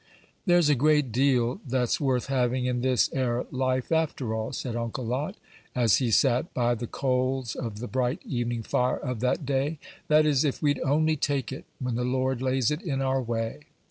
"There's 0.47 0.67
a 0.67 0.73
great 0.73 1.11
deal 1.11 1.61
that's 1.63 2.01
worth 2.01 2.25
having 2.25 2.65
in 2.65 2.81
this 2.81 3.07
'ere 3.13 3.45
life 3.51 3.91
after 3.91 4.33
all," 4.33 4.51
said 4.51 4.75
Uncle 4.75 5.05
Lot, 5.05 5.35
as 5.75 5.97
he 5.97 6.09
sat 6.09 6.51
by 6.55 6.73
the 6.73 6.87
coals 6.87 7.53
of 7.53 7.77
the 7.77 7.87
bright 7.87 8.23
evening 8.25 8.63
fire 8.63 8.97
of 8.97 9.19
that 9.19 9.45
day; 9.45 9.77
"that 10.07 10.25
is, 10.25 10.43
if 10.43 10.59
we'd 10.59 10.79
only 10.79 11.17
take 11.17 11.51
it 11.51 11.65
when 11.77 11.93
the 11.97 12.03
Lord 12.03 12.41
lays 12.41 12.71
it 12.71 12.81
in 12.81 12.99
our 12.99 13.21
way." 13.21 13.59